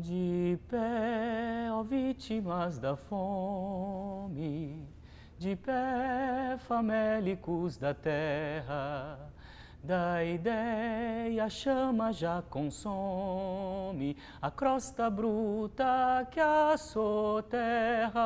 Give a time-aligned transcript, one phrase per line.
[0.00, 4.86] De pé, ó vítimas da fome,
[5.36, 9.18] de pé, famélicos da terra,
[9.82, 14.16] da ideia a chama já consome.
[14.40, 18.20] A crosta bruta que a soterra.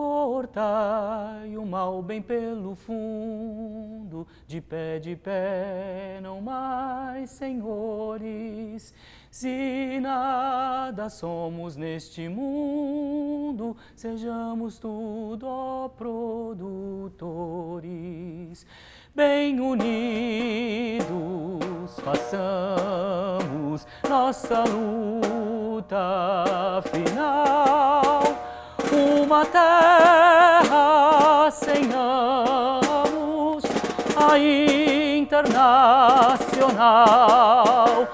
[0.00, 8.94] Cortai o mal bem pelo fundo, de pé, de pé, não mais, senhores.
[9.30, 16.64] Se nada somos neste mundo, sejamos tudo, ó produtores.
[19.14, 21.10] Bem unidos,
[22.02, 26.00] façamos nossa luta
[26.90, 27.99] final.
[29.30, 33.62] Uma terra sem amos,
[34.16, 34.36] a
[35.16, 38.08] internacional.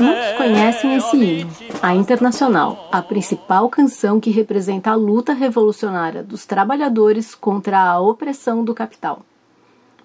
[0.00, 1.50] Muitos conhecem esse hino,
[1.82, 8.64] a Internacional, a principal canção que representa a luta revolucionária dos trabalhadores contra a opressão
[8.64, 9.20] do capital.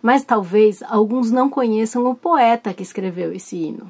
[0.02, 3.90] Mas talvez alguns não conheçam o poeta que escreveu esse hino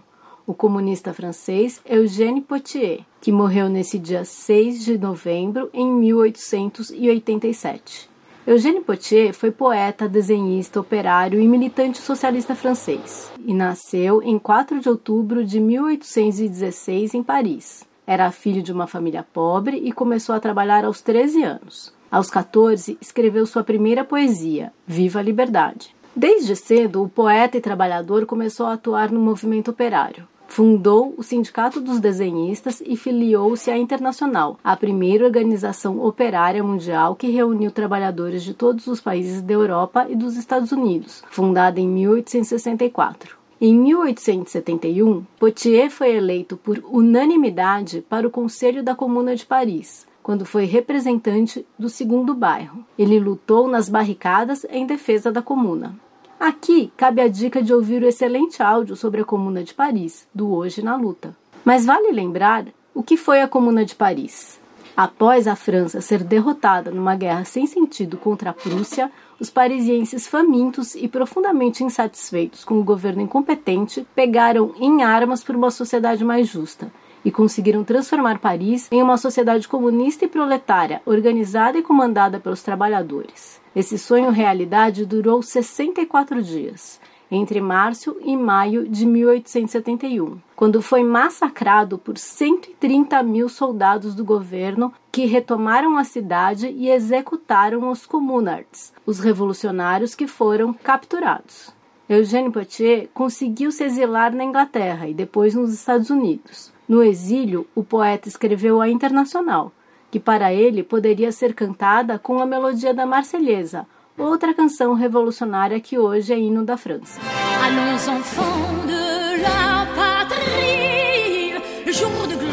[0.51, 8.09] o comunista francês Eugène Potier, que morreu nesse dia 6 de novembro em 1887.
[8.45, 14.89] Eugène Potier foi poeta, desenhista, operário e militante socialista francês e nasceu em 4 de
[14.89, 17.87] outubro de 1816 em Paris.
[18.05, 21.93] Era filho de uma família pobre e começou a trabalhar aos 13 anos.
[22.11, 25.95] Aos 14, escreveu sua primeira poesia, Viva a Liberdade.
[26.13, 30.27] Desde cedo, o poeta e trabalhador começou a atuar no movimento operário.
[30.51, 37.31] Fundou o Sindicato dos Desenhistas e filiou-se à Internacional, a primeira organização operária mundial que
[37.31, 43.37] reuniu trabalhadores de todos os países da Europa e dos Estados Unidos, fundada em 1864.
[43.61, 50.45] Em 1871, Potier foi eleito por unanimidade para o Conselho da Comuna de Paris, quando
[50.45, 52.83] foi representante do segundo bairro.
[52.99, 55.95] Ele lutou nas barricadas em defesa da comuna.
[56.41, 60.51] Aqui cabe a dica de ouvir o excelente áudio sobre a Comuna de Paris, do
[60.51, 61.37] Hoje na Luta.
[61.63, 62.65] Mas vale lembrar
[62.95, 64.59] o que foi a Comuna de Paris.
[64.97, 70.95] Após a França ser derrotada numa guerra sem sentido contra a Prússia, os parisienses famintos
[70.95, 76.91] e profundamente insatisfeitos com o governo incompetente pegaram em armas por uma sociedade mais justa
[77.23, 83.61] e conseguiram transformar Paris em uma sociedade comunista e proletária, organizada e comandada pelos trabalhadores.
[83.75, 86.99] Esse sonho realidade durou 64 dias,
[87.31, 94.93] entre março e maio de 1871, quando foi massacrado por 130 mil soldados do governo
[95.09, 101.73] que retomaram a cidade e executaram os comunards, os revolucionários que foram capturados.
[102.13, 106.73] Eugène Potier conseguiu se exilar na Inglaterra e depois nos Estados Unidos.
[106.87, 109.71] No exílio, o poeta escreveu a Internacional,
[110.11, 115.97] que para ele poderia ser cantada com a melodia da Marselhesa, outra canção revolucionária que
[115.97, 117.21] hoje é hino da França.
[117.63, 121.53] Allons enfants de la patrie,
[121.93, 122.50] jour de gloire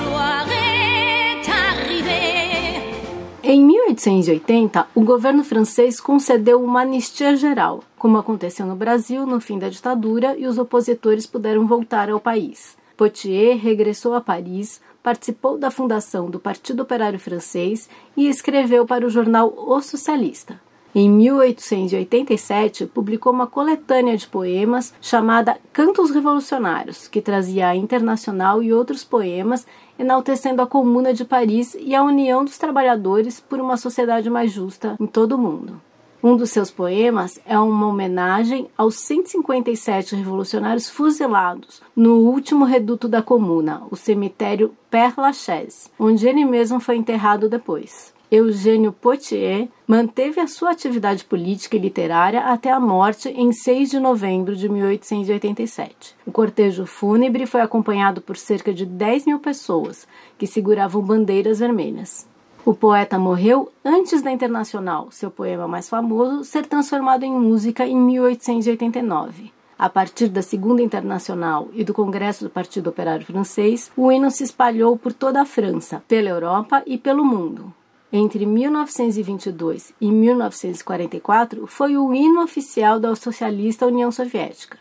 [3.50, 9.58] Em 1880, o governo francês concedeu uma anistia geral, como aconteceu no Brasil no fim
[9.58, 12.76] da ditadura e os opositores puderam voltar ao país.
[12.94, 19.08] Potier regressou a Paris, participou da fundação do Partido Operário Francês e escreveu para o
[19.08, 20.60] jornal O Socialista.
[21.00, 28.72] Em 1887, publicou uma coletânea de poemas chamada Cantos Revolucionários, que trazia a Internacional e
[28.72, 29.64] outros poemas
[29.96, 34.96] enaltecendo a Comuna de Paris e a união dos trabalhadores por uma sociedade mais justa
[34.98, 35.80] em todo o mundo.
[36.20, 43.22] Um dos seus poemas é uma homenagem aos 157 revolucionários fuzilados no último reduto da
[43.22, 48.17] comuna, o cemitério Père Lachaise, onde ele mesmo foi enterrado depois.
[48.30, 53.98] Eugênio Potier manteve a sua atividade política e literária até a morte em 6 de
[53.98, 56.14] novembro de 1887.
[56.26, 60.06] O cortejo fúnebre foi acompanhado por cerca de 10 mil pessoas
[60.36, 62.28] que seguravam bandeiras vermelhas.
[62.66, 67.96] O poeta morreu antes da Internacional, seu poema mais famoso, ser transformado em música em
[67.96, 69.50] 1889.
[69.78, 74.44] A partir da Segunda Internacional e do Congresso do Partido Operário Francês, o hino se
[74.44, 77.72] espalhou por toda a França, pela Europa e pelo mundo.
[78.12, 84.78] Entre 1922 e 1944, foi o hino oficial da socialista União Soviética.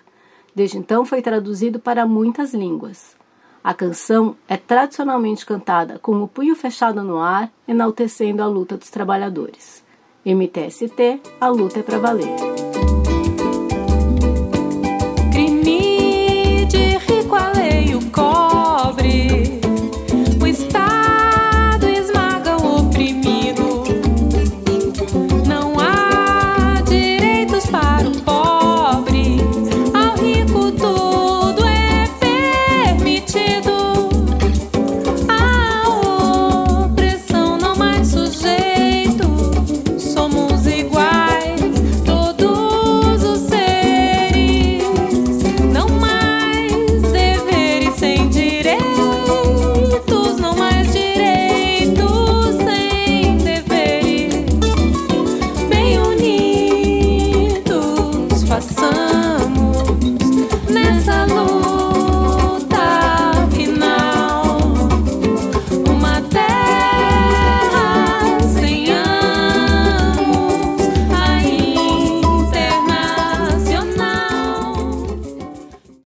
[0.55, 3.17] Desde então, foi traduzido para muitas línguas.
[3.61, 8.89] A canção é tradicionalmente cantada com o punho fechado no ar, enaltecendo a luta dos
[8.89, 9.83] trabalhadores.
[10.25, 12.76] MTST, a luta é para valer.